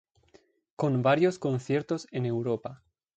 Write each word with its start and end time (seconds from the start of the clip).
Con 0.77 1.03
varios 1.03 1.37
conciertos 1.37 2.07
en 2.09 2.25
Europa. 2.25 2.81